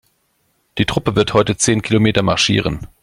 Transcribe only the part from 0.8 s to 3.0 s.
Truppe wird heute zehn Kilometer marschieren.